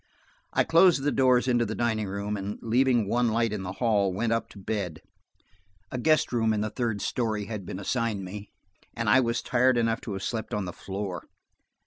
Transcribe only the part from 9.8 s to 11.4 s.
to have slept on the floor.